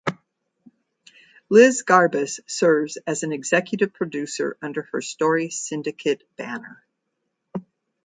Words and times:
Liz 1.49 1.83
Garbus 1.87 2.39
serves 2.47 2.97
as 3.05 3.21
an 3.21 3.31
executive 3.31 3.93
producer 3.93 4.57
under 4.59 4.81
her 4.91 4.99
Story 4.99 5.51
Syndicate 5.51 6.23
banner. 6.37 6.83